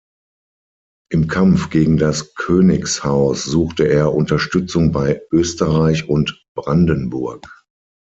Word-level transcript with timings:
Im 1.11 1.27
Kampf 1.27 1.69
gegen 1.69 1.97
das 1.97 2.33
Königshaus 2.33 3.43
suchte 3.43 3.87
er 3.87 4.15
Unterstützung 4.15 4.91
bei 4.91 5.21
Österreich 5.31 6.09
und 6.09 6.43
Brandenburg. 6.55 7.47